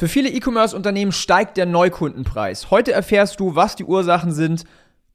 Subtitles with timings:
[0.00, 2.70] Für viele E-Commerce-Unternehmen steigt der Neukundenpreis.
[2.70, 4.62] Heute erfährst du, was die Ursachen sind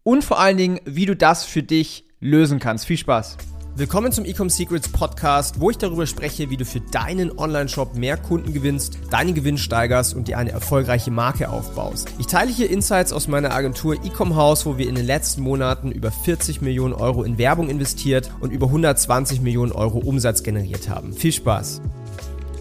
[0.04, 2.86] und vor allen Dingen, wie du das für dich lösen kannst.
[2.86, 3.38] Viel Spaß!
[3.78, 8.18] Willkommen zum Ecom Secrets Podcast, wo ich darüber spreche, wie du für deinen Online-Shop mehr
[8.18, 12.10] Kunden gewinnst, deinen Gewinn steigerst und dir eine erfolgreiche Marke aufbaust.
[12.20, 15.94] Ich teile hier Insights aus meiner Agentur Ecom House, wo wir in den letzten Monaten
[15.94, 21.14] über 40 Millionen Euro in Werbung investiert und über 120 Millionen Euro Umsatz generiert haben.
[21.14, 21.80] Viel Spaß!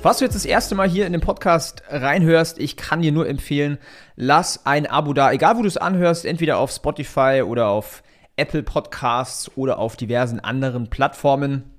[0.02, 3.28] Falls du jetzt das erste Mal hier in den Podcast reinhörst, ich kann dir nur
[3.28, 3.78] empfehlen,
[4.16, 8.02] lass ein Abo da, egal wo du es anhörst, entweder auf Spotify oder auf
[8.34, 11.70] Apple Podcasts oder auf diversen anderen Plattformen.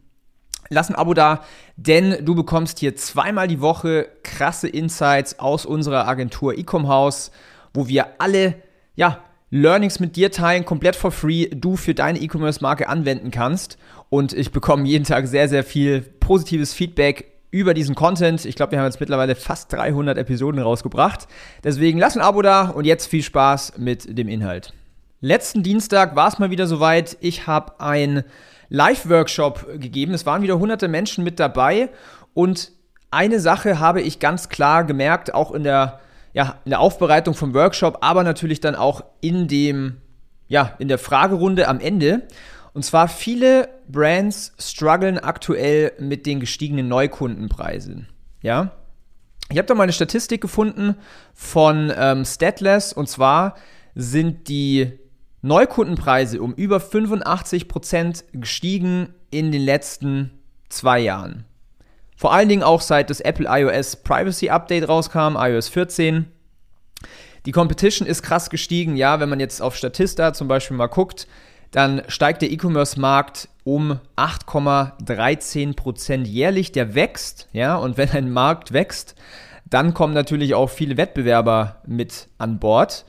[0.70, 1.44] Lass ein Abo da,
[1.76, 7.30] denn du bekommst hier zweimal die Woche krasse Insights aus unserer Agentur Ecom House,
[7.74, 8.56] wo wir alle,
[8.96, 9.20] ja,
[9.50, 13.78] Learnings mit dir teilen, komplett for free, du für deine E-Commerce-Marke anwenden kannst.
[14.10, 18.46] Und ich bekomme jeden Tag sehr, sehr viel positives Feedback über diesen Content.
[18.46, 21.28] Ich glaube, wir haben jetzt mittlerweile fast 300 Episoden rausgebracht.
[21.64, 24.74] Deswegen lass ein Abo da und jetzt viel Spaß mit dem Inhalt.
[25.22, 27.16] Letzten Dienstag war es mal wieder soweit.
[27.22, 28.24] Ich habe ein
[28.70, 30.16] Live-Workshop gegeben.
[30.16, 31.90] Es waren wieder hunderte Menschen mit dabei
[32.34, 32.72] und
[33.12, 36.00] eine Sache habe ich ganz klar gemerkt, auch in der,
[36.34, 39.98] ja, in der Aufbereitung vom Workshop, aber natürlich dann auch in dem,
[40.48, 42.24] ja, in der Fragerunde am Ende.
[42.74, 48.08] Und zwar viele Brands strugglen aktuell mit den gestiegenen Neukundenpreisen.
[48.42, 48.72] Ja.
[49.52, 50.96] Ich habe da mal eine Statistik gefunden
[51.34, 53.56] von ähm, Statless und zwar
[53.94, 55.00] sind die
[55.42, 60.32] Neukundenpreise um über 85% gestiegen in den letzten
[60.70, 61.46] zwei Jahren.
[62.16, 66.26] Vor allen Dingen auch seit das Apple iOS Privacy Update rauskam, iOS 14.
[67.46, 71.28] Die Competition ist krass gestiegen, ja, wenn man jetzt auf Statista zum Beispiel mal guckt,
[71.74, 76.72] dann steigt der E-Commerce-Markt um 8,13% jährlich.
[76.72, 79.16] Der wächst, ja, und wenn ein Markt wächst,
[79.66, 83.06] dann kommen natürlich auch viele Wettbewerber mit an Bord.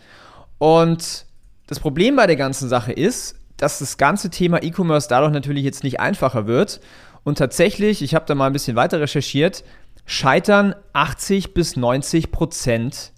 [0.57, 1.27] Und
[1.67, 5.85] das Problem bei der ganzen Sache ist, dass das ganze Thema E-Commerce dadurch natürlich jetzt
[5.85, 6.81] nicht einfacher wird.
[7.23, 9.63] Und tatsächlich, ich habe da mal ein bisschen weiter recherchiert,
[10.07, 13.13] scheitern 80 bis 90 Prozent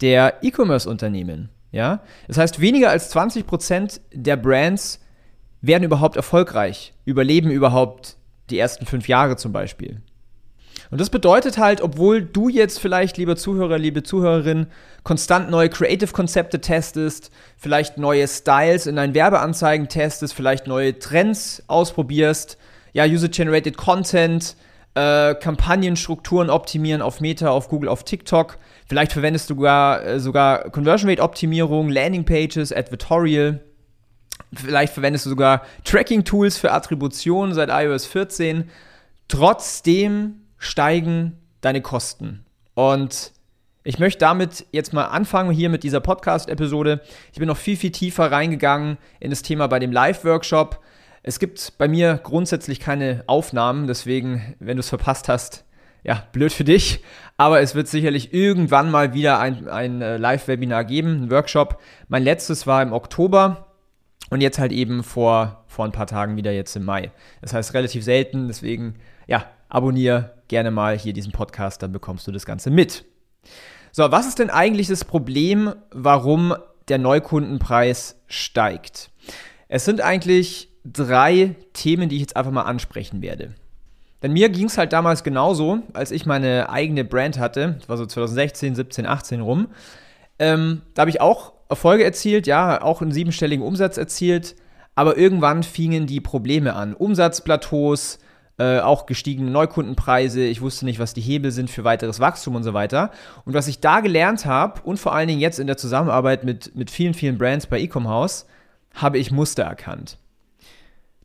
[0.00, 1.48] der E-Commerce-Unternehmen.
[1.74, 2.00] Ja?
[2.28, 5.00] Das heißt, weniger als 20% der Brands
[5.60, 8.16] werden überhaupt erfolgreich, überleben überhaupt
[8.50, 10.00] die ersten fünf Jahre zum Beispiel.
[10.90, 14.68] Und das bedeutet halt, obwohl du jetzt vielleicht, lieber Zuhörer, liebe Zuhörerin,
[15.02, 22.56] konstant neue Creative-Konzepte testest, vielleicht neue Styles in deinen Werbeanzeigen testest, vielleicht neue Trends ausprobierst,
[22.92, 24.54] ja, User-Generated Content,
[24.94, 28.58] äh, Kampagnenstrukturen optimieren auf Meta, auf Google, auf TikTok.
[28.86, 33.60] Vielleicht verwendest du sogar, äh, sogar Conversion Rate Optimierung, Landing Pages, Advertorial.
[34.54, 38.70] Vielleicht verwendest du sogar Tracking Tools für Attribution seit iOS 14.
[39.26, 42.44] Trotzdem steigen deine Kosten.
[42.74, 43.32] Und
[43.82, 47.00] ich möchte damit jetzt mal anfangen hier mit dieser Podcast-Episode.
[47.32, 50.80] Ich bin noch viel, viel tiefer reingegangen in das Thema bei dem Live-Workshop.
[51.26, 55.64] Es gibt bei mir grundsätzlich keine Aufnahmen, deswegen, wenn du es verpasst hast,
[56.02, 57.02] ja, blöd für dich.
[57.38, 61.80] Aber es wird sicherlich irgendwann mal wieder ein, ein äh, Live-Webinar geben, ein Workshop.
[62.08, 63.68] Mein letztes war im Oktober
[64.28, 67.10] und jetzt halt eben vor, vor ein paar Tagen wieder jetzt im Mai.
[67.40, 68.96] Das heißt relativ selten, deswegen,
[69.26, 73.06] ja, abonniere gerne mal hier diesen Podcast, dann bekommst du das Ganze mit.
[73.92, 76.54] So, was ist denn eigentlich das Problem, warum
[76.88, 79.10] der Neukundenpreis steigt?
[79.68, 83.54] Es sind eigentlich drei Themen, die ich jetzt einfach mal ansprechen werde.
[84.22, 87.96] Denn mir ging es halt damals genauso, als ich meine eigene Brand hatte, das war
[87.96, 89.68] so 2016, 17, 18 rum.
[90.38, 94.56] Ähm, da habe ich auch Erfolge erzielt, ja, auch einen siebenstelligen Umsatz erzielt,
[94.94, 96.94] aber irgendwann fingen die Probleme an.
[96.94, 98.18] Umsatzplateaus,
[98.58, 102.62] äh, auch gestiegene Neukundenpreise, ich wusste nicht, was die Hebel sind für weiteres Wachstum und
[102.62, 103.10] so weiter.
[103.44, 106.74] Und was ich da gelernt habe und vor allen Dingen jetzt in der Zusammenarbeit mit,
[106.76, 108.46] mit vielen, vielen Brands bei Ecom House,
[108.94, 110.18] habe ich Muster erkannt.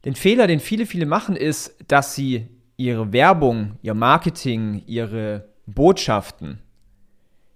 [0.05, 6.59] Den Fehler, den viele, viele machen, ist, dass sie ihre Werbung, ihr Marketing, ihre Botschaften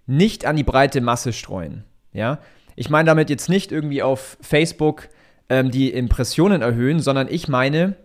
[0.06, 1.86] nicht an die breite Masse streuen.
[2.12, 2.40] Ja?
[2.76, 5.08] Ich meine damit jetzt nicht irgendwie auf Facebook
[5.50, 7.96] ähm, die Impressionen erhöhen, sondern ich meine,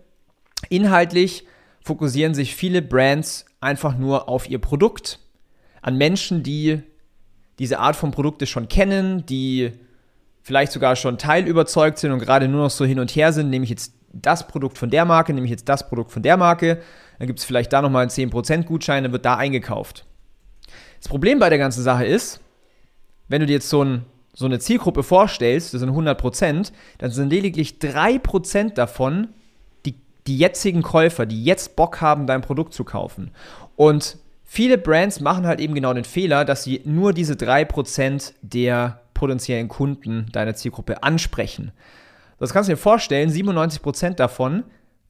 [0.69, 1.45] inhaltlich
[1.81, 5.19] fokussieren sich viele Brands einfach nur auf ihr Produkt,
[5.81, 6.81] an Menschen, die
[7.57, 9.71] diese Art von Produkte schon kennen, die
[10.41, 13.63] vielleicht sogar schon teilüberzeugt sind und gerade nur noch so hin und her sind, nehme
[13.63, 16.81] ich jetzt das Produkt von der Marke, nehme ich jetzt das Produkt von der Marke,
[17.17, 20.05] dann gibt es vielleicht da nochmal einen 10% Gutschein, dann wird da eingekauft.
[20.99, 22.41] Das Problem bei der ganzen Sache ist,
[23.27, 27.29] wenn du dir jetzt so, ein, so eine Zielgruppe vorstellst, das sind 100%, dann sind
[27.29, 29.29] lediglich 3% davon
[29.85, 29.95] die,
[30.27, 33.31] die jetzigen Käufer, die jetzt Bock haben, dein Produkt zu kaufen.
[33.75, 39.01] Und viele Brands machen halt eben genau den Fehler, dass sie nur diese 3% der
[39.13, 41.71] potenziellen Kunden deiner Zielgruppe ansprechen.
[42.39, 44.63] Das kannst du dir vorstellen, 97% davon,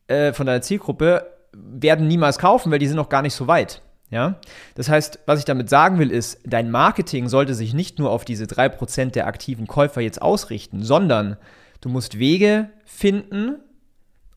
[0.08, 3.82] äh, von deiner Zielgruppe, werden niemals kaufen, weil die sind noch gar nicht so weit.
[4.10, 4.40] Ja?
[4.76, 8.26] Das heißt, was ich damit sagen will, ist, dein Marketing sollte sich nicht nur auf
[8.26, 11.38] diese 3% der aktiven Käufer jetzt ausrichten, sondern
[11.82, 13.58] du musst Wege finden,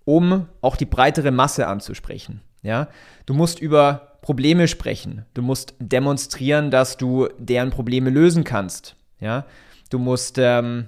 [0.05, 2.43] um auch die breitere Masse anzusprechen.
[2.63, 2.89] Ja?
[3.27, 5.25] Du musst über Probleme sprechen.
[5.35, 8.97] Du musst demonstrieren, dass du deren Probleme lösen kannst.
[9.21, 9.47] Ja?
[9.91, 10.87] Du musst ähm,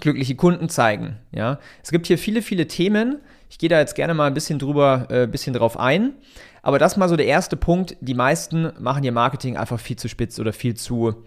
[0.00, 1.16] glückliche Kunden zeigen.
[1.32, 1.58] Ja?
[1.82, 3.20] Es gibt hier viele, viele Themen.
[3.50, 6.14] Ich gehe da jetzt gerne mal ein bisschen drüber, äh, bisschen drauf ein.
[6.62, 7.96] Aber das mal so der erste Punkt.
[8.00, 11.24] Die meisten machen ihr Marketing einfach viel zu spitz oder viel zu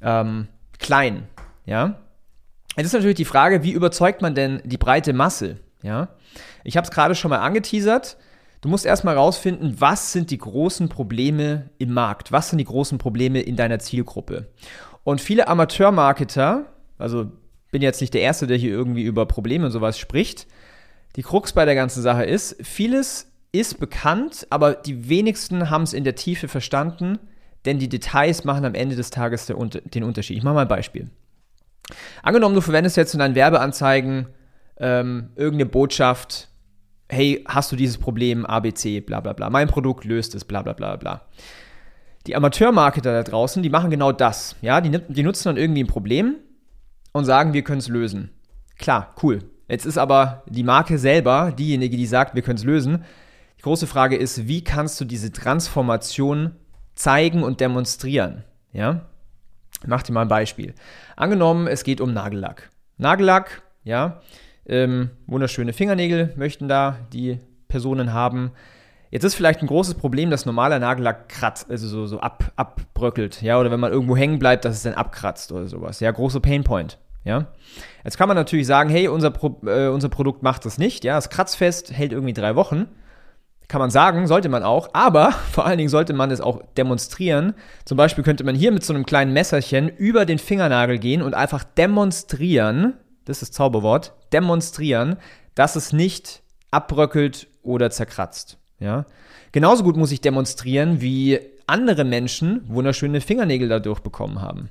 [0.00, 1.24] ähm, klein.
[1.66, 1.98] Ja?
[2.76, 5.56] Jetzt ist natürlich die Frage, wie überzeugt man denn die breite Masse?
[5.82, 6.08] Ja?
[6.64, 8.16] Ich habe es gerade schon mal angeteasert.
[8.60, 12.32] Du musst erstmal rausfinden, was sind die großen Probleme im Markt?
[12.32, 14.48] Was sind die großen Probleme in deiner Zielgruppe?
[15.04, 16.66] Und viele Amateurmarketer,
[16.98, 17.32] also
[17.70, 20.46] bin jetzt nicht der Erste, der hier irgendwie über Probleme und sowas spricht.
[21.16, 25.92] Die Krux bei der ganzen Sache ist, vieles ist bekannt, aber die wenigsten haben es
[25.92, 27.18] in der Tiefe verstanden,
[27.64, 30.36] denn die Details machen am Ende des Tages den Unterschied.
[30.36, 31.10] Ich mache mal ein Beispiel.
[32.22, 34.28] Angenommen, du verwendest jetzt in deinen Werbeanzeigen
[34.78, 36.48] ähm, irgendeine Botschaft,
[37.08, 40.74] hey, hast du dieses Problem, ABC, bla bla bla, mein Produkt löst es, bla bla
[40.74, 41.22] bla bla.
[42.26, 44.56] Die Amateurmarketer da draußen, die machen genau das.
[44.60, 46.36] Ja, die, die nutzen dann irgendwie ein Problem
[47.12, 48.30] und sagen, wir können es lösen.
[48.78, 49.40] Klar, cool.
[49.68, 53.04] Jetzt ist aber die Marke selber diejenige, die sagt, wir können es lösen.
[53.58, 56.52] Die große Frage ist, wie kannst du diese Transformation
[56.94, 58.44] zeigen und demonstrieren?
[58.72, 59.06] Ja?
[59.82, 60.74] Ich mach dir mal ein Beispiel.
[61.16, 62.70] Angenommen, es geht um Nagellack.
[62.96, 64.20] Nagellack, ja,
[64.66, 67.38] ähm, wunderschöne Fingernägel möchten da die
[67.68, 68.52] Personen haben.
[69.10, 73.40] Jetzt ist vielleicht ein großes Problem, dass normaler Nagellack kratzt, also so, so ab, abbröckelt,
[73.40, 76.00] ja, oder wenn man irgendwo hängen bleibt, dass es dann abkratzt oder sowas.
[76.00, 76.98] Ja, große Painpoint.
[77.24, 77.46] Ja.
[78.04, 81.18] Jetzt kann man natürlich sagen, hey, unser, Pro, äh, unser Produkt macht das nicht, ja,
[81.18, 82.86] es kratzfest, hält irgendwie drei Wochen.
[83.66, 87.54] Kann man sagen, sollte man auch, aber vor allen Dingen sollte man es auch demonstrieren.
[87.84, 91.34] Zum Beispiel könnte man hier mit so einem kleinen Messerchen über den Fingernagel gehen und
[91.34, 92.94] einfach demonstrieren,
[93.24, 95.16] das ist das Zauberwort, demonstrieren,
[95.54, 98.58] dass es nicht abbröckelt oder zerkratzt.
[98.78, 99.06] Ja?
[99.52, 104.70] Genauso gut muss ich demonstrieren, wie andere Menschen wunderschöne Fingernägel dadurch bekommen haben.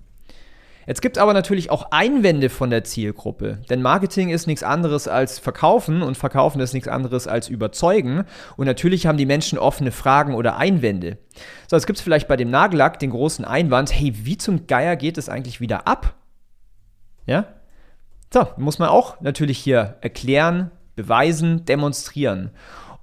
[0.87, 5.09] Jetzt gibt es aber natürlich auch Einwände von der Zielgruppe, denn Marketing ist nichts anderes
[5.09, 8.23] als Verkaufen und Verkaufen ist nichts anderes als Überzeugen
[8.55, 11.17] und natürlich haben die Menschen offene Fragen oder Einwände.
[11.67, 14.95] So, jetzt gibt es vielleicht bei dem Nagellack den großen Einwand, hey, wie zum Geier
[14.95, 16.15] geht es eigentlich wieder ab?
[17.25, 17.47] Ja?
[18.33, 22.51] So, muss man auch natürlich hier erklären, beweisen, demonstrieren.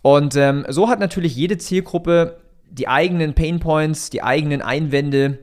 [0.04, 2.36] Und ähm, so hat natürlich jede Zielgruppe
[2.70, 5.38] die eigenen Painpoints, die eigenen Einwände,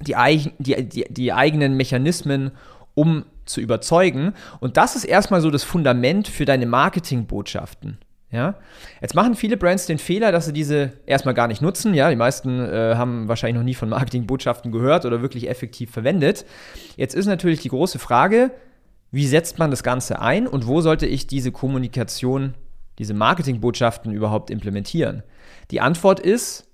[0.00, 0.14] die,
[0.58, 2.52] die, die, die eigenen Mechanismen,
[2.94, 4.32] um zu überzeugen.
[4.58, 7.98] Und das ist erstmal so das Fundament für deine Marketingbotschaften.
[8.30, 8.54] Ja?
[9.02, 11.92] Jetzt machen viele Brands den Fehler, dass sie diese erstmal gar nicht nutzen.
[11.92, 12.08] Ja?
[12.08, 16.46] Die meisten äh, haben wahrscheinlich noch nie von Marketingbotschaften gehört oder wirklich effektiv verwendet.
[16.96, 18.50] Jetzt ist natürlich die große Frage,
[19.10, 22.54] wie setzt man das Ganze ein und wo sollte ich diese Kommunikation
[23.00, 25.22] diese Marketingbotschaften überhaupt implementieren?
[25.70, 26.68] Die Antwort ist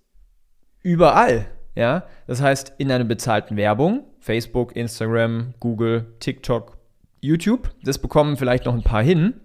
[0.82, 1.46] überall.
[1.76, 2.04] Ja?
[2.26, 6.78] Das heißt, in einer bezahlten Werbung, Facebook, Instagram, Google, TikTok,
[7.20, 9.40] YouTube, das bekommen vielleicht noch ein paar hin.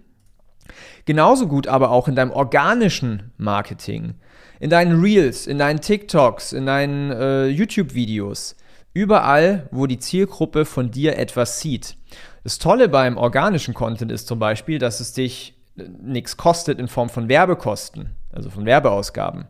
[1.04, 4.14] Genauso gut aber auch in deinem organischen Marketing,
[4.58, 8.56] in deinen Reels, in deinen TikToks, in deinen äh, YouTube-Videos.
[8.92, 11.96] Überall, wo die Zielgruppe von dir etwas sieht.
[12.42, 17.08] Das Tolle beim organischen Content ist zum Beispiel, dass es dich nichts kostet in Form
[17.08, 19.46] von Werbekosten, also von Werbeausgaben.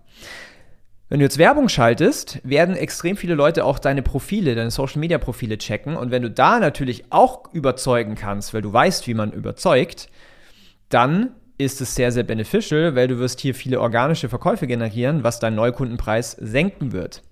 [1.09, 5.19] Wenn du jetzt Werbung schaltest, werden extrem viele Leute auch deine Profile, deine Social Media
[5.19, 5.95] Profile checken.
[5.95, 10.09] Und wenn du da natürlich auch überzeugen kannst, weil du weißt, wie man überzeugt,
[10.89, 15.39] dann ist es sehr, sehr beneficial, weil du wirst hier viele organische Verkäufe generieren, was
[15.39, 17.23] deinen Neukundenpreis senken wird.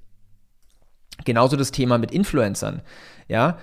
[1.25, 2.82] Genauso das Thema mit Influencern.
[3.28, 3.59] Ja,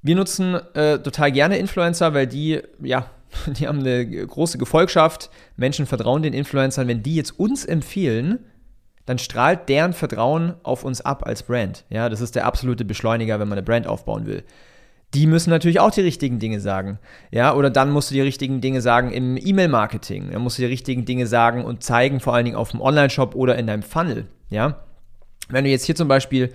[0.00, 3.10] wir nutzen äh, total gerne Influencer, weil die, ja,
[3.46, 5.30] die haben eine große Gefolgschaft.
[5.56, 6.88] Menschen vertrauen den Influencern.
[6.88, 8.40] Wenn die jetzt uns empfehlen,
[9.06, 11.84] dann strahlt deren Vertrauen auf uns ab als Brand.
[11.88, 14.44] Ja, das ist der absolute Beschleuniger, wenn man eine Brand aufbauen will.
[15.14, 16.98] Die müssen natürlich auch die richtigen Dinge sagen.
[17.30, 20.30] Ja, oder dann musst du die richtigen Dinge sagen im E-Mail-Marketing.
[20.32, 23.34] Dann musst du die richtigen Dinge sagen und zeigen, vor allen Dingen auf dem Online-Shop
[23.34, 24.26] oder in deinem Funnel.
[24.50, 24.84] Ja,
[25.48, 26.52] wenn du jetzt hier zum Beispiel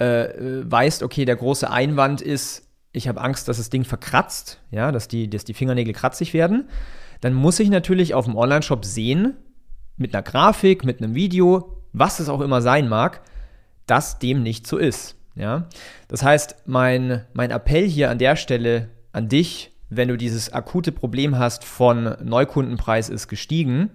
[0.00, 4.60] äh, äh weißt, okay, der große Einwand ist, ich habe Angst, dass das Ding verkratzt,
[4.70, 6.68] ja, dass die, dass die Fingernägel kratzig werden,
[7.20, 9.36] dann muss ich natürlich auf dem Online-Shop sehen,
[9.96, 13.22] mit einer Grafik, mit einem Video, was es auch immer sein mag,
[13.86, 15.16] dass dem nicht so ist.
[15.34, 15.68] Ja?
[16.08, 20.92] Das heißt, mein, mein Appell hier an der Stelle an dich, wenn du dieses akute
[20.92, 23.90] Problem hast von Neukundenpreis ist gestiegen,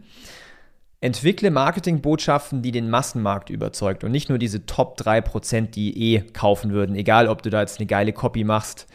[0.99, 6.71] entwickle Marketingbotschaften, die den Massenmarkt überzeugt und nicht nur diese Top 3%, die eh kaufen
[6.71, 8.87] würden, egal ob du da jetzt eine geile Copy machst,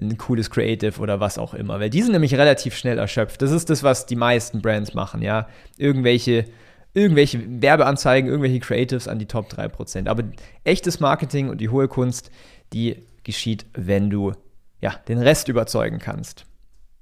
[0.00, 3.42] ein cooles Creative oder was auch immer, weil die sind nämlich relativ schnell erschöpft.
[3.42, 5.48] Das ist das, was die meisten Brands machen, ja.
[5.76, 6.46] Irgendwelche
[6.92, 10.08] irgendwelche Werbeanzeigen, irgendwelche Creatives an die Top 3%.
[10.08, 10.24] Aber
[10.64, 12.30] echtes Marketing und die hohe Kunst,
[12.72, 14.32] die geschieht, wenn du
[14.80, 16.46] ja, den Rest überzeugen kannst.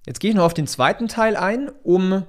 [0.07, 2.25] Jetzt gehe ich noch auf den zweiten Teil ein, um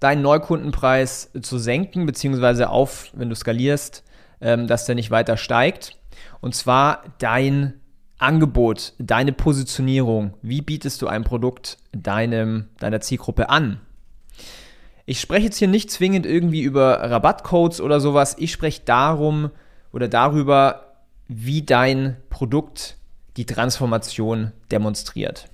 [0.00, 4.04] deinen Neukundenpreis zu senken, beziehungsweise auf, wenn du skalierst,
[4.40, 5.96] ähm, dass der nicht weiter steigt.
[6.40, 7.80] Und zwar dein
[8.18, 10.34] Angebot, deine Positionierung.
[10.42, 13.80] Wie bietest du ein Produkt deinem, deiner Zielgruppe an?
[15.06, 18.36] Ich spreche jetzt hier nicht zwingend irgendwie über Rabattcodes oder sowas.
[18.38, 19.50] Ich spreche darum
[19.92, 20.96] oder darüber,
[21.28, 22.96] wie dein Produkt
[23.36, 25.46] die Transformation demonstriert.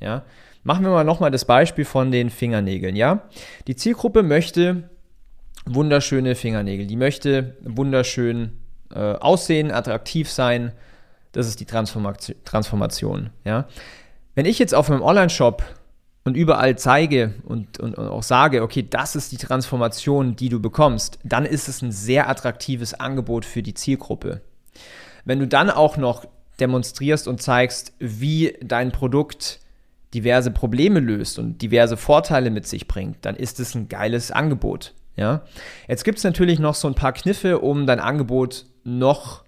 [0.00, 0.24] Ja?
[0.62, 2.96] Machen wir mal nochmal das Beispiel von den Fingernägeln.
[2.96, 3.22] Ja?
[3.66, 4.90] Die Zielgruppe möchte
[5.64, 6.86] wunderschöne Fingernägel.
[6.86, 8.58] Die möchte wunderschön
[8.94, 10.72] äh, aussehen, attraktiv sein.
[11.32, 13.30] Das ist die Transformation.
[13.44, 13.66] Ja?
[14.34, 15.62] Wenn ich jetzt auf meinem Online-Shop
[16.24, 20.60] und überall zeige und, und, und, auch sage, okay, das ist die Transformation, die du
[20.60, 24.40] bekommst, dann ist es ein sehr attraktives Angebot für die Zielgruppe.
[25.24, 26.26] Wenn du dann auch noch
[26.58, 29.60] demonstrierst und zeigst, wie dein Produkt
[30.14, 34.94] diverse Probleme löst und diverse Vorteile mit sich bringt, dann ist es ein geiles Angebot.
[35.16, 35.42] Ja?
[35.88, 39.44] Jetzt gibt es natürlich noch so ein paar Kniffe, um dein Angebot noch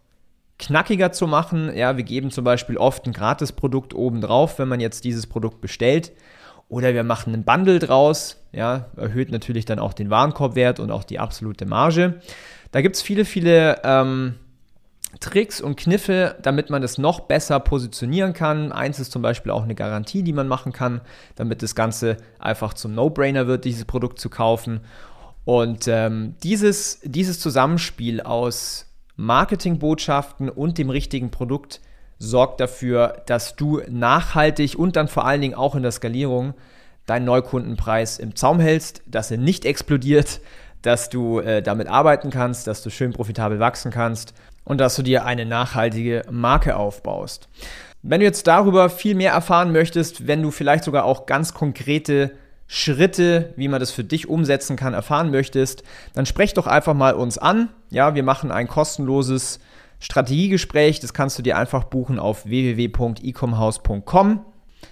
[0.59, 1.75] knackiger zu machen.
[1.77, 5.61] Ja, wir geben zum Beispiel oft ein Gratisprodukt oben drauf, wenn man jetzt dieses Produkt
[5.61, 6.13] bestellt.
[6.69, 11.05] Oder wir machen einen Bundle draus, ja, erhöht natürlich dann auch den Warenkorbwert und auch
[11.05, 12.21] die absolute Marge.
[12.73, 14.35] Da gibt es viele, viele ähm,
[15.21, 18.73] Tricks und Kniffe, damit man das noch besser positionieren kann.
[18.73, 21.01] Eins ist zum Beispiel auch eine Garantie, die man machen kann,
[21.35, 24.81] damit das Ganze einfach zum No-Brainer wird, dieses Produkt zu kaufen.
[25.45, 31.81] Und ähm, dieses, dieses Zusammenspiel aus Marketingbotschaften und dem richtigen Produkt
[32.19, 36.55] sorgt dafür, dass du nachhaltig und dann vor allen Dingen auch in der Skalierung
[37.07, 40.41] deinen Neukundenpreis im Zaum hältst, dass er nicht explodiert,
[40.83, 44.35] dass du äh, damit arbeiten kannst, dass du schön profitabel wachsen kannst
[44.69, 47.49] und dass du dir eine nachhaltige Marke aufbaust.
[48.03, 52.33] Wenn du jetzt darüber viel mehr erfahren möchtest, wenn du vielleicht sogar auch ganz konkrete
[52.67, 57.15] Schritte, wie man das für dich umsetzen kann, erfahren möchtest, dann sprech doch einfach mal
[57.15, 57.71] uns an.
[57.89, 59.59] Ja, wir machen ein kostenloses
[60.01, 61.01] Strategiegespräch.
[61.01, 64.45] Das kannst du dir einfach buchen auf www.ecomhouse.com.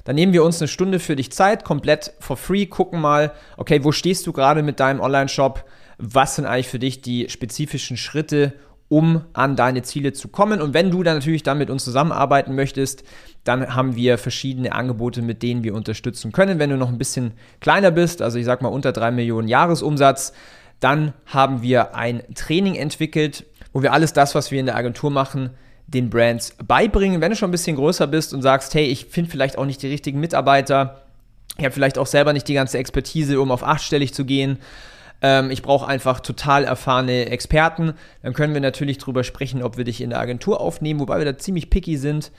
[0.05, 3.85] Dann nehmen wir uns eine Stunde für dich Zeit, komplett for free, gucken mal, okay,
[3.85, 5.65] wo stehst du gerade mit deinem Online-Shop?
[5.99, 8.55] Was sind eigentlich für dich die spezifischen Schritte,
[8.89, 10.61] um an deine Ziele zu kommen?
[10.61, 13.05] Und wenn du dann natürlich dann mit uns zusammenarbeiten möchtest,
[13.45, 16.59] dann haben wir verschiedene Angebote, mit denen wir unterstützen können.
[16.59, 20.33] Wenn du noch ein bisschen kleiner bist, also ich sag mal unter drei Millionen Jahresumsatz,
[20.81, 25.11] dann haben wir ein Training entwickelt, wo wir alles das, was wir in der Agentur
[25.11, 25.51] machen,
[25.87, 27.21] den Brands beibringen.
[27.21, 29.83] Wenn du schon ein bisschen größer bist und sagst, hey, ich finde vielleicht auch nicht
[29.83, 31.03] die richtigen Mitarbeiter,
[31.59, 34.59] ich habe vielleicht auch selber nicht die ganze Expertise, um auf achtstellig zu gehen.
[35.23, 37.95] Ähm, ich brauche einfach total erfahrene Experten.
[38.23, 41.25] Dann können wir natürlich darüber sprechen, ob wir dich in der Agentur aufnehmen, wobei wir
[41.25, 42.33] da ziemlich picky sind.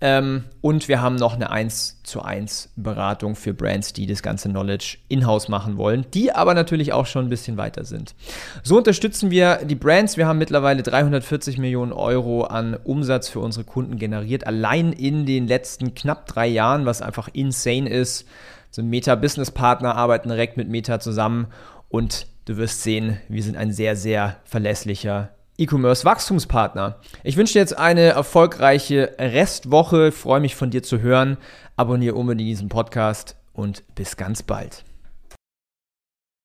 [0.00, 4.48] Ähm, und wir haben noch eine 1 zu 1 Beratung für Brands, die das ganze
[4.48, 8.14] Knowledge in-house machen wollen, die aber natürlich auch schon ein bisschen weiter sind.
[8.62, 10.16] So unterstützen wir die Brands.
[10.16, 15.46] Wir haben mittlerweile 340 Millionen Euro an Umsatz für unsere Kunden generiert, allein in den
[15.46, 18.26] letzten knapp drei Jahren, was einfach insane ist.
[18.70, 21.46] So Meta-Business-Partner arbeiten direkt mit Meta zusammen
[21.88, 26.98] und du wirst sehen, wir sind ein sehr, sehr verlässlicher E-Commerce-Wachstumspartner.
[27.22, 30.10] Ich wünsche dir jetzt eine erfolgreiche Restwoche.
[30.10, 31.36] Freue mich von dir zu hören.
[31.76, 34.84] Abonniere unbedingt diesen Podcast und bis ganz bald.